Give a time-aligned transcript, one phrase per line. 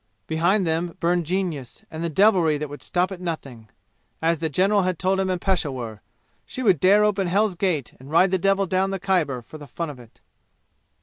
[0.25, 3.69] Behind them burned genius and the devilry that would stop at nothing.
[4.19, 6.01] As the general had told him in Peshawur,
[6.43, 9.67] she would dare open Hell's gate and ride the devil down the Khyber for the
[9.67, 10.19] fun of it.